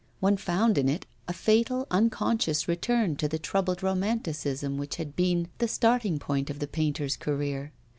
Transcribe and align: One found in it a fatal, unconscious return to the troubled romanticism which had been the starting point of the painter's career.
One 0.19 0.35
found 0.35 0.79
in 0.79 0.89
it 0.89 1.05
a 1.27 1.31
fatal, 1.31 1.85
unconscious 1.91 2.67
return 2.67 3.17
to 3.17 3.27
the 3.27 3.37
troubled 3.37 3.83
romanticism 3.83 4.77
which 4.79 4.95
had 4.95 5.15
been 5.15 5.49
the 5.59 5.67
starting 5.67 6.17
point 6.17 6.49
of 6.49 6.57
the 6.57 6.65
painter's 6.65 7.15
career. 7.15 7.71